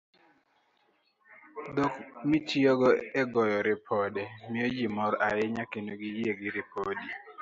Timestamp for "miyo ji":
4.49-4.85